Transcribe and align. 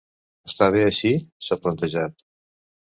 Està 0.51 0.69
bé 0.77 0.81
així?, 0.87 1.13
s’ha 1.49 1.61
plantejat. 1.67 2.29